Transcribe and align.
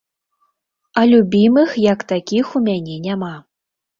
А 1.01 1.03
любімых 1.11 1.69
як 1.93 1.99
такіх 2.13 2.45
у 2.61 2.65
мяне 2.71 2.95
няма. 3.07 3.33